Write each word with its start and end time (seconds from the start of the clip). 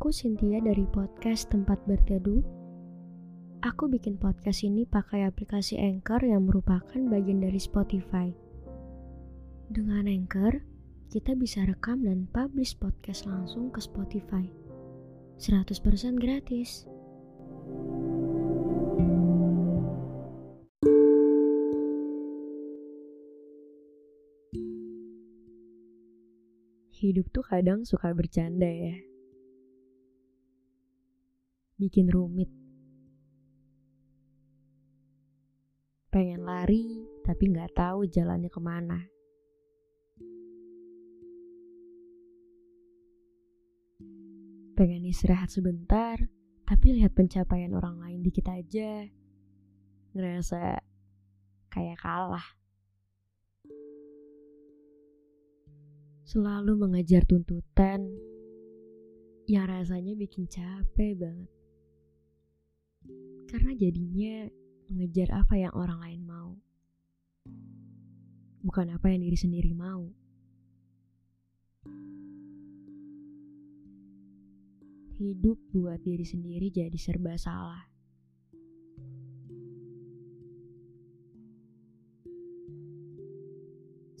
Aku 0.00 0.16
Cynthia 0.16 0.64
dari 0.64 0.88
podcast 0.88 1.52
Tempat 1.52 1.84
Berteduh. 1.84 2.40
Aku 3.60 3.84
bikin 3.84 4.16
podcast 4.16 4.64
ini 4.64 4.88
pakai 4.88 5.28
aplikasi 5.28 5.76
Anchor 5.76 6.24
yang 6.24 6.48
merupakan 6.48 6.96
bagian 6.96 7.44
dari 7.44 7.60
Spotify. 7.60 8.32
Dengan 9.68 10.08
Anchor, 10.08 10.64
kita 11.12 11.36
bisa 11.36 11.68
rekam 11.68 12.00
dan 12.00 12.24
publish 12.32 12.80
podcast 12.80 13.28
langsung 13.28 13.68
ke 13.68 13.84
Spotify. 13.84 14.48
100% 15.36 16.16
gratis. 16.16 16.88
Hidup 26.88 27.28
tuh 27.36 27.44
kadang 27.44 27.84
suka 27.84 28.16
bercanda 28.16 28.64
ya. 28.64 29.09
Bikin 31.80 32.12
rumit. 32.12 32.52
Pengen 36.12 36.44
lari, 36.44 37.08
tapi 37.24 37.48
nggak 37.48 37.72
tahu 37.72 38.04
jalannya 38.04 38.52
ke 38.52 38.60
mana. 38.60 39.00
Pengen 44.76 45.08
istirahat 45.08 45.48
sebentar, 45.48 46.20
tapi 46.68 46.86
lihat 47.00 47.16
pencapaian 47.16 47.72
orang 47.72 47.96
lain 47.96 48.20
dikit 48.20 48.52
aja. 48.52 49.08
Ngerasa 50.12 50.84
kayak 51.72 51.96
kalah. 51.96 52.60
selalu 56.30 56.78
mengejar 56.78 57.26
tuntutan 57.26 58.06
yang 59.50 59.66
rasanya 59.66 60.14
bikin 60.14 60.46
capek 60.46 61.18
banget. 61.18 61.59
Karena 63.50 63.72
jadinya 63.74 64.46
mengejar 64.90 65.30
apa 65.34 65.54
yang 65.58 65.74
orang 65.74 65.98
lain 65.98 66.22
mau. 66.26 66.50
Bukan 68.60 68.92
apa 68.92 69.08
yang 69.10 69.24
diri 69.24 69.38
sendiri 69.38 69.72
mau. 69.72 70.10
Hidup 75.20 75.60
buat 75.72 76.00
diri 76.00 76.24
sendiri 76.24 76.72
jadi 76.72 76.96
serba 76.96 77.36
salah. 77.36 77.84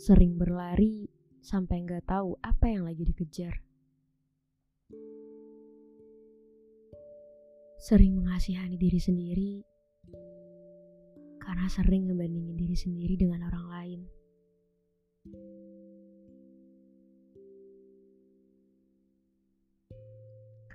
Sering 0.00 0.40
berlari 0.40 1.08
sampai 1.44 1.84
nggak 1.84 2.08
tahu 2.08 2.36
apa 2.40 2.72
yang 2.72 2.88
lagi 2.88 3.04
dikejar. 3.04 3.69
Sering 7.80 8.12
mengasihani 8.12 8.76
diri 8.76 9.00
sendiri 9.00 9.52
karena 11.40 11.64
sering 11.72 12.12
ngebandingin 12.12 12.60
diri 12.60 12.76
sendiri 12.76 13.16
dengan 13.16 13.48
orang 13.48 13.66
lain. 13.72 14.00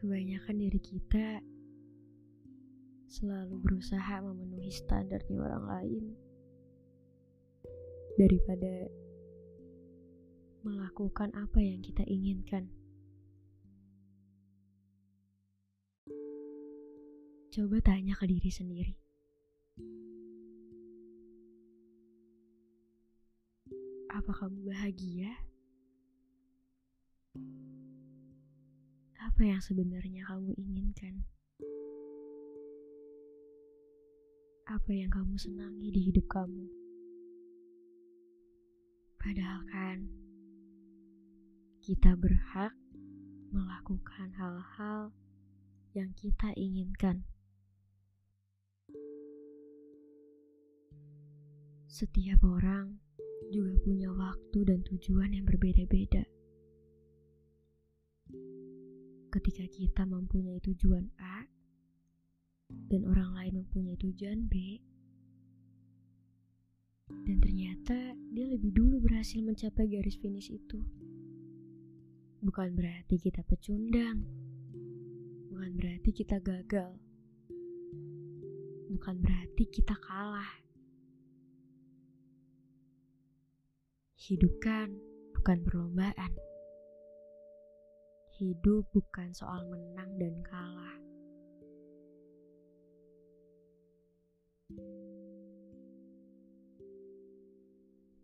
Kebanyakan 0.01 0.55
diri 0.57 0.81
kita 0.81 1.45
selalu 3.05 3.61
berusaha 3.61 4.25
memenuhi 4.25 4.73
standarnya 4.73 5.37
orang 5.45 5.65
lain 5.69 6.03
daripada 8.17 8.89
melakukan 10.65 11.29
apa 11.37 11.61
yang 11.61 11.85
kita 11.85 12.01
inginkan. 12.09 12.65
Coba 17.55 17.79
tanya 17.79 18.11
ke 18.19 18.27
diri 18.27 18.51
sendiri. 18.51 18.99
Apa 24.11 24.27
kamu 24.43 24.67
bahagia? 24.67 25.31
Apa 29.23 29.39
yang 29.47 29.63
sebenarnya 29.63 30.27
kamu 30.27 30.51
inginkan? 30.59 31.23
Apa 34.67 34.91
yang 34.91 35.07
kamu 35.15 35.39
senangi 35.39 35.95
di 35.95 36.11
hidup 36.11 36.27
kamu? 36.27 36.67
Padahal 39.15 39.63
kan, 39.71 40.03
kita 41.79 42.19
berhak 42.19 42.75
melakukan 43.55 44.35
hal-hal 44.35 45.15
yang 45.95 46.11
kita 46.19 46.51
inginkan. 46.59 47.23
Setiap 51.95 52.43
orang 52.43 52.99
juga 53.55 53.71
punya 53.79 54.11
waktu 54.11 54.67
dan 54.67 54.83
tujuan 54.83 55.31
yang 55.31 55.47
berbeda-beda. 55.47 56.27
Ketika 59.31 59.63
kita 59.71 60.03
mempunyai 60.03 60.59
tujuan 60.59 61.07
A 61.23 61.47
dan 62.91 63.07
orang 63.07 63.31
lain 63.39 63.63
mempunyai 63.63 63.95
tujuan 63.95 64.43
B, 64.43 64.83
dan 67.23 67.39
ternyata 67.39 68.11
dia 68.35 68.43
lebih 68.43 68.75
dulu 68.75 68.99
berhasil 68.99 69.39
mencapai 69.39 69.87
garis 69.87 70.19
finish 70.19 70.51
itu 70.51 70.83
bukan 72.43 72.75
berarti 72.75 73.15
kita 73.23 73.39
pecundang, 73.47 74.19
bukan 75.47 75.71
berarti 75.79 76.11
kita 76.11 76.43
gagal, 76.43 76.91
bukan 78.91 79.15
berarti 79.23 79.63
kita 79.71 79.95
kalah. 80.03 80.64
Hidup 84.25 84.57
kan 84.57 84.89
bukan 85.37 85.61
perlombaan. 85.61 86.33
Hidup 88.41 88.89
bukan 88.89 89.29
soal 89.37 89.61
menang 89.69 90.17
dan 90.17 90.33
kalah. 90.41 90.97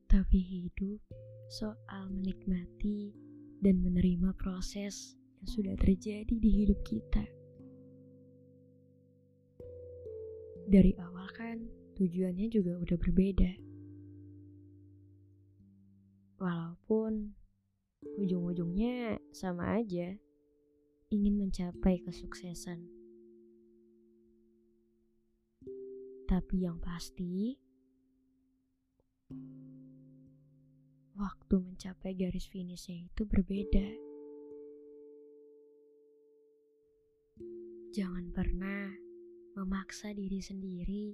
Tapi 0.10 0.40
hidup 0.42 1.06
soal 1.54 2.10
menikmati 2.10 3.14
dan 3.62 3.86
menerima 3.86 4.34
proses 4.42 5.14
yang 5.38 5.48
sudah 5.54 5.78
terjadi 5.78 6.34
di 6.34 6.50
hidup 6.66 6.82
kita. 6.82 7.30
Dari 10.66 10.98
awal 10.98 11.30
kan 11.38 11.62
tujuannya 11.94 12.50
juga 12.50 12.74
udah 12.82 12.98
berbeda. 12.98 13.71
Walaupun 16.42 17.38
ujung-ujungnya 18.18 19.22
sama 19.30 19.78
aja, 19.78 20.18
ingin 21.14 21.38
mencapai 21.38 22.02
kesuksesan. 22.02 22.82
Tapi 26.26 26.66
yang 26.66 26.82
pasti, 26.82 27.62
waktu 31.14 31.56
mencapai 31.62 32.18
garis 32.18 32.50
finishnya 32.50 33.06
itu 33.06 33.22
berbeda. 33.22 33.88
Jangan 37.94 38.34
pernah 38.34 38.90
memaksa 39.62 40.10
diri 40.18 40.42
sendiri 40.42 41.06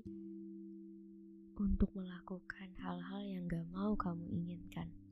untuk 1.60 1.92
melakukan 2.00 2.80
hal-hal 2.80 3.22
yang 3.28 3.44
gak 3.52 3.68
mau 3.76 3.92
kamu 4.00 4.24
inginkan. 4.32 5.07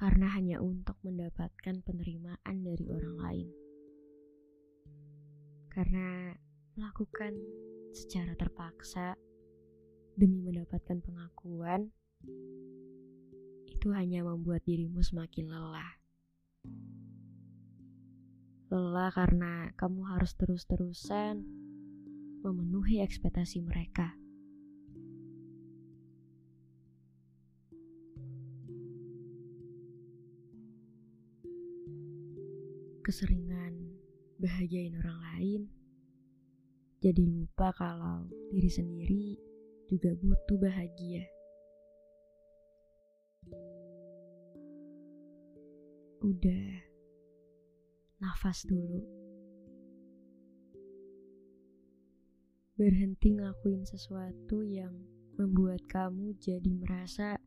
Karena 0.00 0.32
hanya 0.32 0.64
untuk 0.64 0.96
mendapatkan 1.04 1.84
penerimaan 1.84 2.56
dari 2.64 2.88
orang 2.88 3.16
lain. 3.20 3.48
Karena 5.68 6.32
melakukan 6.72 7.36
secara 7.92 8.32
terpaksa 8.32 9.12
demi 10.16 10.40
mendapatkan 10.40 11.04
pengakuan 11.04 11.92
itu 13.68 13.88
hanya 13.96 14.24
membuat 14.24 14.64
dirimu 14.64 15.04
semakin 15.04 15.52
lelah. 15.52 15.92
Lelah 18.68 19.10
karena 19.12 19.72
kamu 19.76 20.04
harus 20.04 20.36
terus-terusan 20.36 21.40
memenuhi 22.44 23.00
ekspektasi 23.00 23.64
mereka. 23.64 24.19
Keseringan 33.00 33.74
bahagiain 34.36 34.92
orang 35.00 35.20
lain, 35.32 35.62
jadi 37.00 37.24
lupa 37.24 37.72
kalau 37.72 38.28
diri 38.52 38.68
sendiri 38.68 39.26
juga 39.88 40.12
butuh 40.20 40.60
bahagia. 40.60 41.24
Udah, 46.20 46.68
nafas 48.20 48.68
dulu. 48.68 49.00
Berhenti 52.76 53.32
ngakuin 53.40 53.88
sesuatu 53.88 54.60
yang 54.60 54.92
membuat 55.40 55.80
kamu 55.88 56.36
jadi 56.36 56.68
merasa 56.76 57.40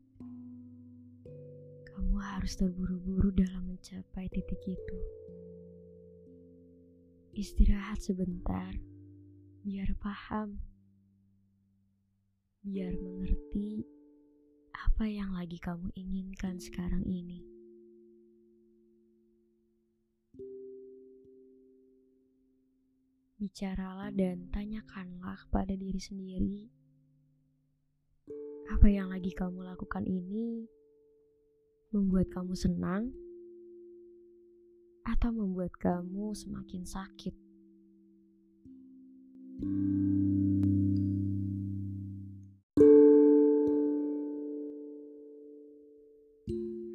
kamu 1.94 2.18
harus 2.18 2.58
terburu-buru 2.58 3.30
dalam 3.30 3.70
mencapai 3.70 4.26
titik 4.34 4.62
itu. 4.66 4.98
Istirahat 7.34 7.98
sebentar, 7.98 8.70
biar 9.66 9.90
paham, 9.98 10.54
biar 12.62 12.94
mengerti 12.94 13.82
apa 14.70 15.10
yang 15.10 15.34
lagi 15.34 15.58
kamu 15.58 15.90
inginkan 15.98 16.62
sekarang 16.62 17.02
ini. 17.02 17.42
Bicaralah 23.42 24.14
dan 24.14 24.46
tanyakanlah 24.54 25.34
kepada 25.50 25.74
diri 25.74 25.98
sendiri 25.98 26.70
apa 28.70 28.86
yang 28.88 29.10
lagi 29.12 29.34
kamu 29.34 29.60
lakukan 29.74 30.06
ini 30.06 30.70
membuat 31.92 32.30
kamu 32.32 32.54
senang 32.56 33.23
atau 35.04 35.30
membuat 35.30 35.76
kamu 35.76 36.32
semakin 36.32 36.82
sakit. 36.88 37.34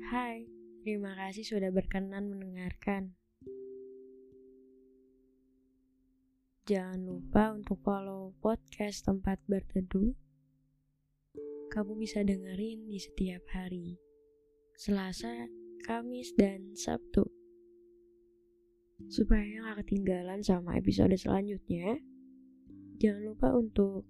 Hai, 0.10 0.50
terima 0.82 1.14
kasih 1.14 1.46
sudah 1.46 1.70
berkenan 1.70 2.34
mendengarkan. 2.34 3.14
Jangan 6.66 7.02
lupa 7.02 7.54
untuk 7.54 7.82
follow 7.82 8.34
podcast 8.42 9.06
tempat 9.06 9.42
berteduh. 9.50 10.14
Kamu 11.70 11.94
bisa 11.98 12.26
dengerin 12.26 12.90
di 12.90 12.98
setiap 12.98 13.46
hari. 13.54 13.98
Selasa, 14.78 15.50
Kamis, 15.86 16.34
dan 16.38 16.74
Sabtu 16.74 17.39
supaya 19.08 19.64
gak 19.72 19.88
ketinggalan 19.88 20.44
sama 20.44 20.76
episode 20.76 21.16
selanjutnya, 21.16 21.96
jangan 23.00 23.24
lupa 23.32 23.56
untuk 23.56 24.04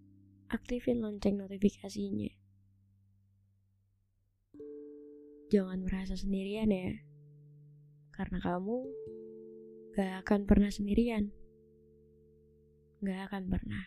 aktifin 0.50 1.06
lonceng 1.06 1.38
notifikasinya. 1.38 2.34
Jangan 5.54 5.86
merasa 5.86 6.18
sendirian 6.18 6.70
ya, 6.74 6.94
karena 8.18 8.42
kamu 8.42 8.78
gak 9.94 10.26
akan 10.26 10.50
pernah 10.50 10.74
sendirian. 10.74 11.30
Gak 13.06 13.30
akan 13.30 13.44
pernah. 13.48 13.86